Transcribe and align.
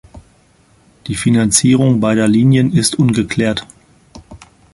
Die 1.05 1.13
Finanzierung 1.13 1.99
beider 1.99 2.27
Linien 2.27 2.73
ist 2.73 2.97
ungeklärt. 2.97 3.67